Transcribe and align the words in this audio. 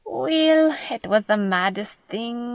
"Weel, 0.03 0.73
it 0.89 1.05
was 1.05 1.25
the 1.25 1.37
maddest 1.37 1.99
thing!" 2.09 2.49